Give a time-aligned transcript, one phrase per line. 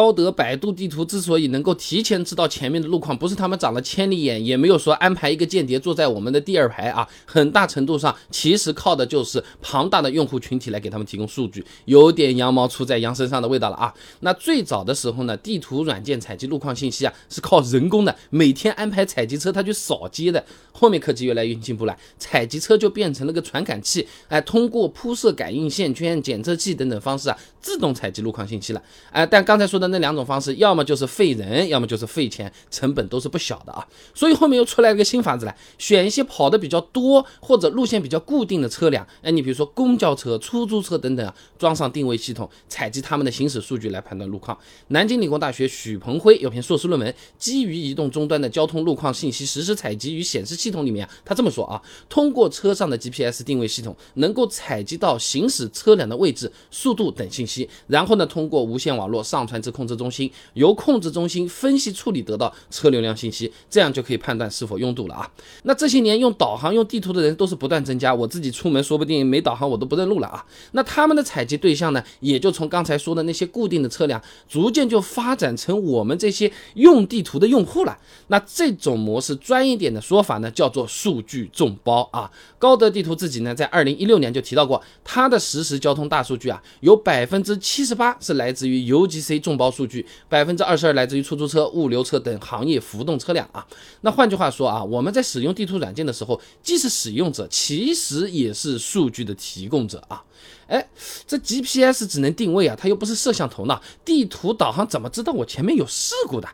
[0.00, 13.92] 高德、百度地图之所以能够提前知道前面的路况，不是他们长了千里眼，也没有说安排一个间谍坐在我们的第二排啊，很大程度上其实靠的就是庞大的用户群体来给他们提供数据，有点羊毛出在羊身上的味道了啊。
[14.20, 20.42] 那最早的时候呢，地图软件采集路况信息啊，是靠人工的，每天安排采集车他去扫街的。
[20.72, 28.82] 后面科技越来越进步了，采集车就变成了个传感器，哎，通过铺设感应线圈、检测器等等方式啊，自动采集路况信息了。
[29.10, 33.86] 哎，但刚才说的那两种方式，要么就是费人，要么就是费钱，成本都是不小的啊。
[34.14, 44.56] 所以后面又出来一个新法子来，选一些跑的比较多或者路线比较固定的车辆，哎，你比如说公交车、出租车等等啊，装上定位系统，采集他们的行驶数据来判断路况。
[44.88, 65.26] 南京理工大学许鹏辉有篇硕士论文，基于移动终端的交通路况信息实时采集与显示系统里面，他这么说啊，通过车上的 GPS 定位系统，能够采集到行驶车辆的位置、速度等信息，然后呢，通过无线网络上传至控制中心，由控制中心分析处理得到车流量信息，这样就可以判断是否拥堵了啊。
[65.62, 70.44] 那这些年用导航、用地图的人都是不断增加，我自己出门说不定没导航我都不认路了啊。
[70.72, 77.96] 那他们的采集对象呢，也就从刚才说的那些固定的车辆，逐渐就发展成我们这些用地图的用户了。
[78.26, 80.86] 那这种模式专业点的说法呢，叫做。
[80.90, 82.28] 数据众包啊，
[82.58, 93.66] 高德地图自己呢，在二零一六年就提到过，它的实时交通大数据啊，有百分之七十八是来自于 UGC 众包数据，百分之二十二来自于出租车、物流车等行业浮动车辆啊。
[94.00, 100.24] 那换句话说啊，我们在使用地图软件的时候，既是使用者，其实也是数据的提供者啊。
[100.70, 100.88] 哎，
[101.26, 103.80] 这 GPS 只能定位啊，它又不是摄像头呢。
[104.04, 106.48] 地图导航怎么知道我前面有事故的？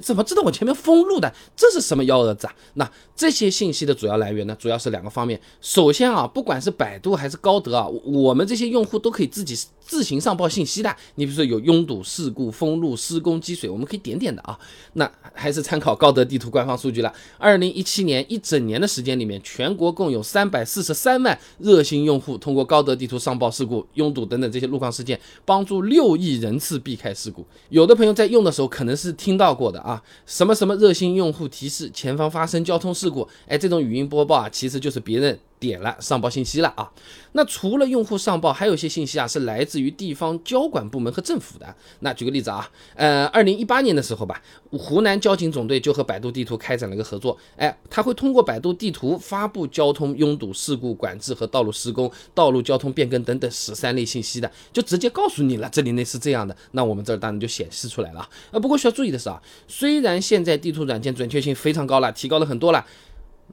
[0.00, 1.30] 怎么知道我前面封路的？
[1.54, 2.54] 这是什么幺蛾子啊？
[2.74, 5.38] 那这些信息的主要来源呢，主要是两个方面。
[5.60, 10.96] 首先啊，不管是百度还是高德啊，我们这些用户都可以自己自行上报信息的。
[11.16, 14.58] 你比如说有拥堵事故、封路、施工积水，我们可以点点的啊。
[14.94, 17.12] 那还是参考高德地图官方数据了。
[17.36, 23.49] 二零一七年一整年的时间里面，全国共有三百四十三万热心用户通过高德地图上报。
[23.50, 27.44] 事故、拥堵等等这些路况事件，帮助六亿人次避开事故。
[27.68, 35.38] 有的朋友在用的时候可能是听到过的啊，什么什么热心用户提示前方发生交通事故，哎，这种语音播报啊，其实就是别人。
[35.60, 36.90] 点了上报信息了啊，
[37.32, 41.76] 那除了用户上报，还有一些信息啊是来自于地方交管部门和政府的。
[42.00, 58.58] 那举个例子啊，呃，二零一八年的时候吧，湖南交警总队就和百度地图开展了一个合作，哎，他会通过百度地图发布交通拥堵事故管制和道路施工、道路交通变更等等十三类信息的，就直接告诉你了，这里那是这样的，那我们这儿当然就显示出来了啊。
[58.58, 62.82] 不过需要注意的是啊，虽然现在地图软件准确性非常高了，提高了很多了。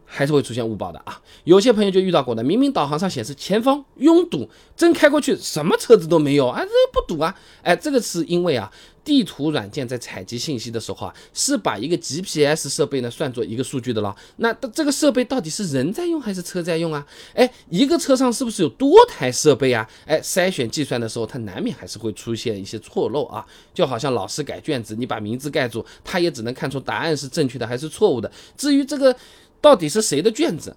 [0.06, 1.22] 还是会出现误报的啊！
[1.44, 7.36] 有些朋友就遇到过的，明明导航上显示前方拥堵，真开过去什么车子都没有啊，这不堵啊！
[7.64, 8.72] 哎，这个是因为啊，
[9.04, 14.16] 地图软件在采集信息的时候啊，是把一个 GPS 设备呢算作一个数据的了。
[14.38, 17.06] 那这个设备到底是人在用还是车在用啊？
[17.34, 19.88] 哎，一个车上是不是有多台设备啊？
[20.06, 23.46] 哎，筛选计算的时候，它难免还是会出现一些错漏啊。
[23.74, 28.32] 就好像老师改卷子，你把名字盖住，他也只能看出答案是正确的还是错误的。
[28.58, 29.16] 至于这个。
[29.62, 30.76] 到底是谁的卷子？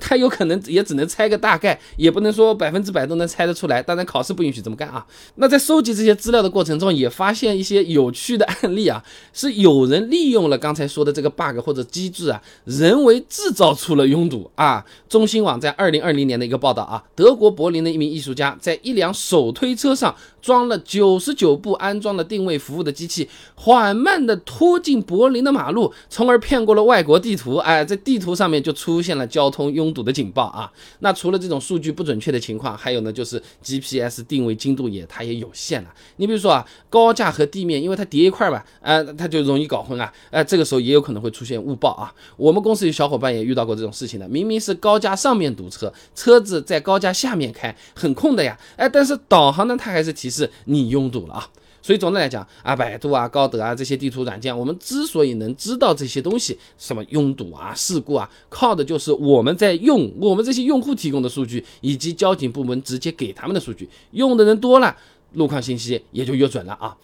[0.00, 3.82] 他有可能也只能猜个大概，也不能说百分之百都能猜得出来。
[3.82, 5.06] 当然，考试不允许这么干啊。
[5.36, 9.02] 那在收集这些资料的过程中，也发现一些有趣的案例啊，
[9.32, 14.84] 是有人利用了刚才说的这个 bug 或者机制啊，人为制造出了拥堵啊。
[15.08, 27.56] 中新网在二零二零年的一个报道啊，德国柏林的一名艺术家在一辆手推车上装了九十九部安装了定位服务的机器，缓慢地拖进柏林的马路，从而骗过了外国地图。
[27.56, 29.67] 哎，在地图上面就出现了交通。
[29.70, 30.72] 拥堵的警报啊！
[31.00, 35.94] 那除了这种数据不准确的情况，还有呢，就是 GPS 定位精度也它也有限了。
[36.16, 40.12] 你比如说啊，高架和地面，因为它叠一块吧，呃，它就容易搞混啊。
[40.30, 42.12] 呃，这个时候也有可能会出现误报啊。
[42.36, 51.48] 我们公司有小伙伴也遇到过这种事情的，明明是高架上面堵车，车子在高架下面开，很空的呀，哎，但是导航呢，它还是提示你拥堵了啊。
[51.88, 63.88] 所以总的来讲啊，百度啊、高德啊这些地图软件，我们之所以能知道这些东西，什么拥堵啊、事故啊，靠的就是我们在用我们这些用户提供的数据，以及交警部门直接给他们的数据。
[64.10, 64.94] 用的人多了，
[65.32, 66.94] 路况信息也就越准了啊。